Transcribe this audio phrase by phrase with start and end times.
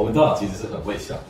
[0.00, 1.24] 我们大脑其实是很会想的，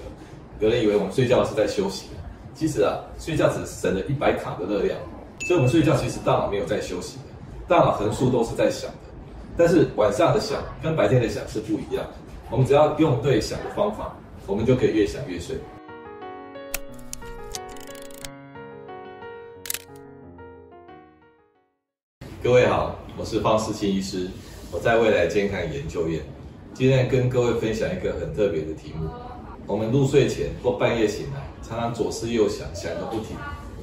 [0.61, 2.07] 有人以为我们睡觉是在休息，
[2.55, 4.97] 其实啊，睡觉只省了一百卡的热量，
[5.41, 7.25] 所以我们睡觉其实大脑没有在休息的，
[7.67, 9.11] 大脑横竖都是在想的，
[9.57, 12.07] 但是晚上的想跟白天的想是不一样，
[12.49, 15.57] 我们只要用对想的方法，我们就可以越想越睡。
[22.41, 24.29] 各位好，我是方世清医师，
[24.71, 26.23] 我在未来健康研究院。
[26.73, 29.09] 今天跟各位分享一个很特别的题目。
[29.67, 33.37] 我们入睡前或半夜醒来，常常左思右想，想个不停，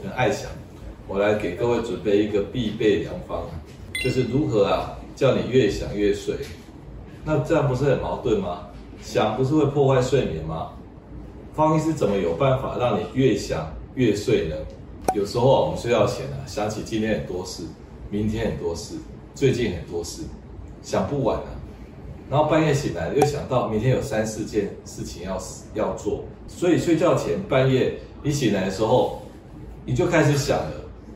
[0.03, 0.49] 很爱想。
[1.07, 3.43] 我来给各位准备一个必备良方，
[4.03, 6.35] 就是如何啊，叫你越想越睡。
[7.23, 8.67] 那这样不是很矛盾吗？
[9.01, 10.71] 想不是会破坏睡眠吗？
[11.53, 14.55] 方医师怎么有办法让你越想越睡呢？
[15.13, 17.63] 有时候我们睡觉前啊，想起今天很多事，
[18.09, 18.95] 明天很多事，
[19.35, 20.23] 最近很多事，
[20.81, 21.56] 想不完啊。
[22.29, 25.41] 然后半夜醒来又想到明天有三四件事情要
[25.73, 29.21] 要做，所以睡觉前半夜你醒来的时候，
[29.85, 30.71] 你就开始想了，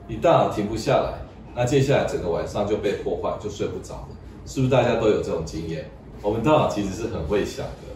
[0.07, 1.13] 你大脑停不下来，
[1.53, 4.07] 那接下来整个晚上就被破坏，就睡不着了，
[4.45, 5.85] 是不是大家都有这种经验？
[6.21, 7.91] 我们大脑其实是很会想的，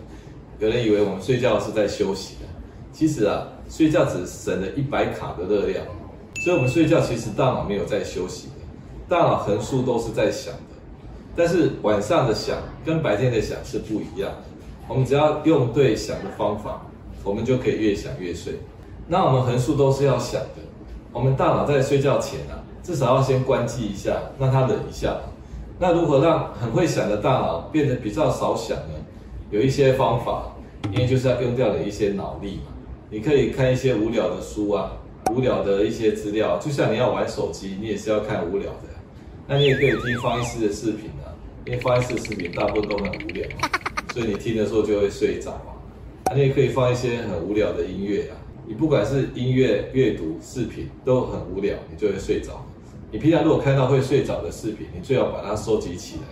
[0.60, 2.48] 有人以为我们睡觉是在休息的，
[2.92, 5.86] 其实啊，睡觉只省了一百卡的热量，
[6.44, 8.54] 所以我们睡觉其实大脑没有在休息的，
[9.08, 10.75] 大脑横竖都是在想的。
[11.36, 14.44] 但是晚上的想跟白天的想是不一样的，
[14.88, 16.82] 我们只要用对想的方法，
[17.24, 18.54] 我们就可以越想越睡。
[19.08, 20.62] 那我们横竖都是要想的，
[21.12, 25.16] 我们大脑在睡觉前啊，至少要先关机一下，让它冷一下。
[25.78, 28.94] 那如何让很会想的大脑变得比较少想呢？
[29.52, 30.56] 有一些方法，
[30.92, 32.72] 因为就是要用掉了一些脑力嘛。
[33.10, 34.92] 你可以看一些无聊的书啊，
[35.32, 38.90] 无聊的一些资料，就像你要玩手机，你也是要看无聊的。
[39.48, 41.12] 那你也可以听方医师的视频，
[41.66, 43.48] 因为方医师的视频大部分都很无聊，
[44.14, 46.34] 所以你听的时候就会睡着嘛。
[46.36, 52.64] 你也可以放一些很无聊的音乐啊，你不管是音乐、阅读、视频都很无聊，你就会睡着。
[53.12, 56.24] 你平常如果看到会睡着的视频，你最好把它收集起来，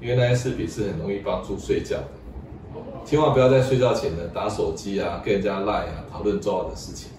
[0.00, 2.08] 因为那些视频是很容易帮助睡觉的。
[3.04, 7.10] 千万不要在睡觉前呢打手机啊，跟人家赖啊，讨论重要的事情。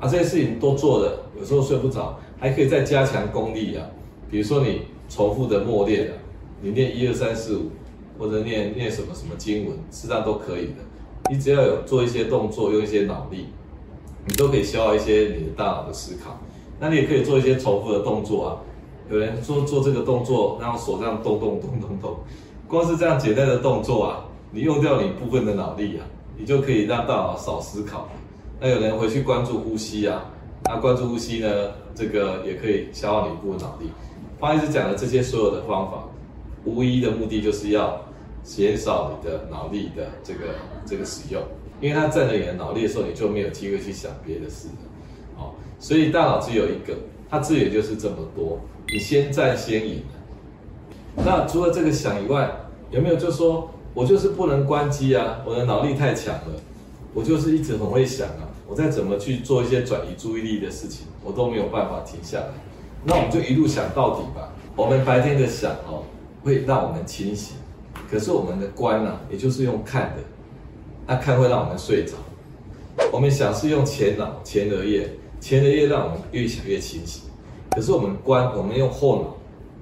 [0.00, 3.86] 啊，这些事情都做了，有时候睡不着，还可以再加强功力啊。
[4.30, 6.12] 比如说你重复的默念啊，
[6.64, 7.70] 你念一二三四五，
[8.18, 10.76] 或者念念什么什么经文，实际上都可以的。
[11.30, 13.48] 你只要有做一些动作，用一些脑力，
[14.26, 16.40] 你都可以消耗一些你的大脑的思考。
[16.80, 18.56] 那你也可以做一些重复的动作啊。
[19.10, 22.16] 有人说做这个动作，然后手这样动动动动动，
[22.66, 26.06] 光是这样简单的动作啊，你用掉你部分的脑力啊，
[26.38, 28.08] 你就可以让大脑少思考。
[28.58, 30.24] 那有人回去关注呼吸啊，
[30.64, 31.48] 那关注呼吸呢，
[31.94, 33.90] 这个也可以消耗你部分脑力。
[34.40, 36.04] 方医师讲的这些所有的方法，
[36.64, 38.00] 无一的目的就是要
[38.42, 40.40] 减少你的脑力的这个
[40.86, 41.42] 这个使用，
[41.80, 44.74] 因为它占了你的脑力的时候，你就没有机会去想别的事了。
[45.36, 46.94] 好，所以大脑只有一个，
[47.28, 48.60] 它资源就是这么多，
[48.92, 50.02] 你先占先赢。
[51.16, 52.50] 那除了这个想以外，
[52.90, 55.40] 有没有就说我就是不能关机啊？
[55.46, 56.54] 我的脑力太强了，
[57.12, 62.48] 我就是一直很会想啊，我再怎么去做一些转移注意力的事情，我都没有办法停下来。
[63.04, 64.50] 那我们就一路想到底吧。
[64.76, 66.02] 我们白天的想哦，
[66.44, 67.56] 会让我们清醒，
[68.10, 70.22] 可是我们的观呢、啊，也就是用看的，
[71.06, 72.12] 那看会让我们睡着。
[73.10, 75.10] 我们想是用前脑、前额叶，
[75.40, 77.22] 前额叶让我们越想越清醒。
[77.70, 79.36] 可是我们观，我们用后脑，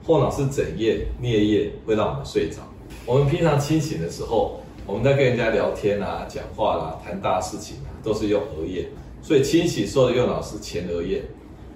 [0.07, 2.59] 后脑是枕叶、颞叶，会让我们睡着。
[3.05, 8.89] 我们平常清醒的时候，我们在跟人家聊天啊、讲话啦、谈大事情啊，都是用额叶，
[9.21, 11.25] 所以清醒时候的右脑是前额叶。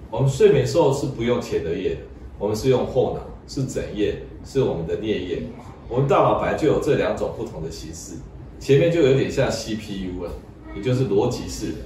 [0.09, 2.01] 我们睡眠时候是不用前额叶的，
[2.39, 5.41] 我们是用后脑，是枕叶，是我们的颞叶。
[5.89, 8.15] 我们大脑本来就有这两种不同的形式，
[8.59, 10.31] 前面就有点像 CPU 了，
[10.75, 11.77] 也就是逻辑式的；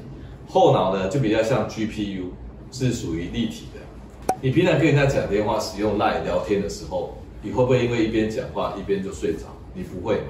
[0.47, 2.23] 后脑呢就比较像 GPU，
[2.71, 4.35] 是属于立体的。
[4.41, 9.45] 你平常跟人家讲电话、使用 LINE 聊天的时候，你会不会因为一边讲话一边就睡着？
[9.75, 10.27] 你不会嘛？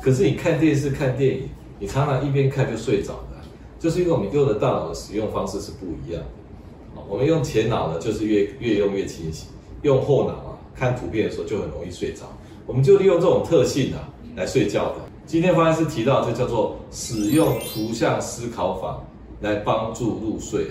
[0.00, 1.48] 可是你看电视、看电影，
[1.80, 3.36] 你常常一边看就睡着的，
[3.78, 7.02] 就是因为我们用的大脑的使用方式是不一样的。
[7.08, 9.48] 我们用前脑呢，就是越越用越清醒；
[9.82, 12.22] 用后脑，看图片的时候就很容易睡着。
[12.66, 14.96] 我们就利用这种特性啊来睡觉的。
[15.26, 19.02] 今天方医师提到，这叫做使用图像思考法
[19.40, 20.66] 来帮助入睡。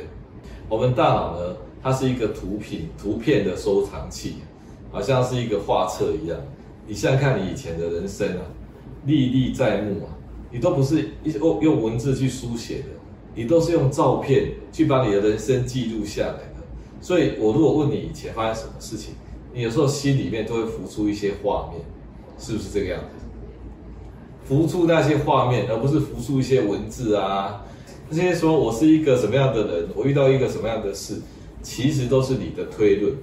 [0.68, 4.36] 我们大脑呢，它是一个图片图片的收藏器，
[4.92, 6.38] 好像是一个画册一样。
[6.88, 8.42] 你现在看你以前的人生啊，
[9.06, 10.10] 历历在目啊，
[10.51, 12.86] 你都不是一用用文字去书写的。
[13.36, 16.56] 你都是用照片去把你的人生记录下来的，
[17.00, 19.13] 所以我如果问你以前发生什么事情，
[19.54, 21.81] 你有时候心里面都会浮出一些画面，
[22.38, 23.25] 是不是这个样子？
[24.46, 27.63] 浮出那些画面，而不是浮出一些文字啊。
[28.10, 31.22] 那些说我是一个什么样的人，我遇到一个什么样的事，
[31.62, 33.16] 其实都是你的推论。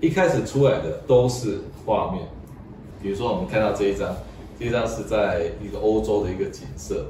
[0.00, 2.22] 一开始出来的都是画面，
[3.02, 4.14] 比如说我们看到这一张，
[4.60, 7.06] 这张是在一个欧洲的一个景色，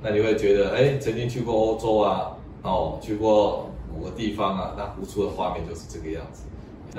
[0.00, 6.42] 那你会觉得，哎，曾经去过欧洲啊，哦，去过某个地方啊，那浮出的画面就是这个样子。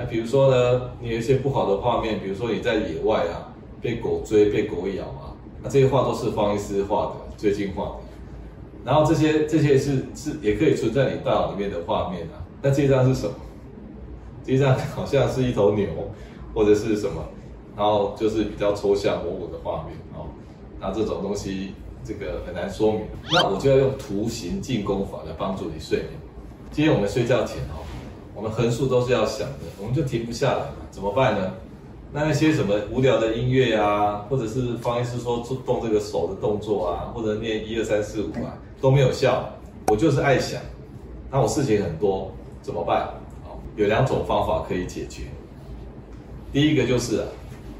[0.00, 3.52] 那比如说呢，你有一些不好的画面，比如说你在野外啊，
[3.82, 7.92] 被狗追、被狗咬啊，那这些画都是方医师画的，最近画的。
[8.82, 12.40] 然后这些这些是是也可以存在你大脑里面的画面啊。
[12.62, 13.34] 那这张是什么？
[14.42, 15.86] 这张好像是一头牛，
[16.54, 17.22] 或者是什么？
[17.76, 20.28] 然后就是比较抽象模糊的画面哦。
[20.80, 23.02] 那这种东西这个很难说明。
[23.30, 26.12] 那我就要用图形进攻法来帮助你睡眠。
[26.70, 27.84] 今天我们睡觉前哦，
[28.40, 31.52] 我们横竖都是要想的，我们就停不下来嘛，怎么办呢？
[32.10, 38.56] 那那些什么无聊的音乐啊，或者是方医师说做动这个手的动作啊，或者念一二三四五啊。
[38.80, 39.46] 都没有效，
[39.88, 40.58] 我就是爱想，
[41.30, 42.32] 那我事情很多，
[42.62, 43.10] 怎么办？
[43.76, 45.24] 有两种方法可以解决。
[46.50, 47.22] 第一个就是，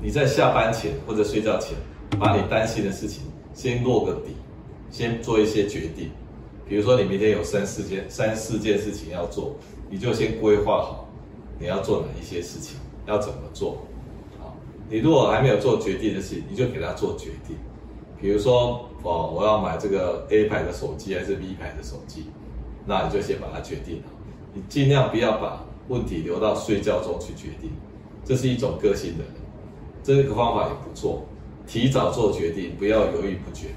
[0.03, 1.75] 你在下班前或者睡觉前，
[2.19, 3.23] 把你担心的事情
[3.55, 4.37] 先落个底，
[4.91, 6.11] 先做一些决定。
[6.71, 9.57] 比如说你明天有三四件、三四件事情要做，
[9.91, 11.09] 你就先规划好
[11.59, 13.79] 你要做哪一些事情，要怎么做。
[14.39, 14.55] 好，
[14.89, 17.57] 你如果还没有做决定的事情，你就给他做决定。
[18.21, 22.27] 比如说，哦，我要买这个 A 牌的手机还是 B 牌的手机，
[22.87, 24.13] 那你就先把它决定好。
[24.55, 27.73] 你尽量不要把问题留到睡觉中去决定，
[28.25, 29.35] 这是一种个性的人，
[30.05, 31.25] 这个方法也不错。
[31.67, 33.71] 提早做决定，不要犹豫不决。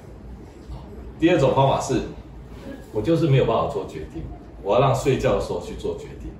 [1.19, 2.01] 第二种方法是，
[2.94, 4.24] 我就是没有办法做决定，
[4.62, 6.31] 我要让睡觉的时候去做决定。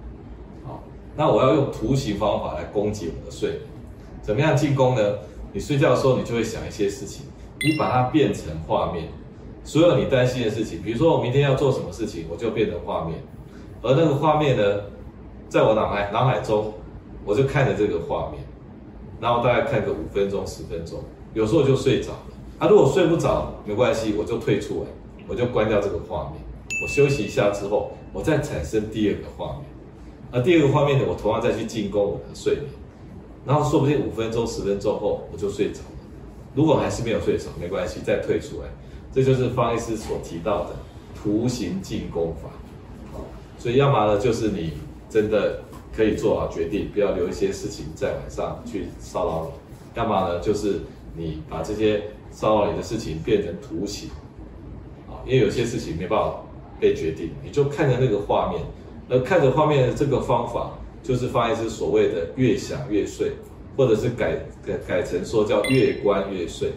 [0.66, 0.82] 好，
[1.18, 3.62] 那我要用图形方法来攻击我的睡眠。
[4.22, 5.02] 怎么样进攻呢？
[5.52, 7.26] 你睡觉的时候，你就会想一些事情。
[7.60, 9.08] 你把它变成画面，
[9.64, 13.24] 所有你担心的事情，比如说我明天要做什么事情，我就变成画面，
[13.82, 14.82] 而那个画面呢，
[15.48, 16.74] 在我脑海脑海中，
[17.24, 18.44] 我就看着这个画面，
[19.22, 21.00] 然后大概看个五分钟十分钟，
[21.34, 22.34] 有时候就睡着了。
[22.60, 24.90] 啊，如果睡不着没关系，我就退出来，
[25.28, 26.43] 我就关掉这个画面，
[26.81, 29.65] 我休息一下之后，我再产生第二个画面，
[30.31, 32.65] 而第二个画面呢，我同样再去进攻我的睡眠，
[33.45, 35.86] 然后说不定五分钟十分钟后我就睡着了。
[36.56, 38.68] 如果还是没有睡着，没关系，再退出来。
[39.13, 40.75] 这就是方医师所提到的
[41.15, 42.50] 图形进攻法。
[43.57, 44.74] 所以要么呢，就是你
[45.10, 45.62] 真的
[45.95, 49.51] 可以做好决定，不要留一些事情在晚上去骚扰你；
[49.95, 50.81] 要么呢，就是
[51.15, 54.10] 你把这些骚扰你的事情变成图形。
[55.07, 56.36] 啊，因为有些事情没办法
[56.84, 58.62] 被决定，你就看着那个画面，
[59.08, 60.72] 而看着画面的这个方法，
[61.02, 63.32] 就是方医师所谓的越想越睡。
[63.76, 66.74] 或者是改改改成说叫越关越睡，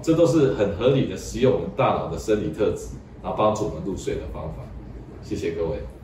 [0.00, 2.90] 这都是很合理的使用我们大脑的生理特质，
[3.20, 4.62] 然后帮助我们入睡的方法。
[5.20, 5.97] 谢谢各位。